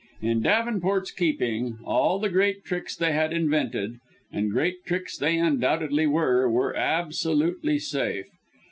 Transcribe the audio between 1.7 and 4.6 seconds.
all the great tricks they had invented and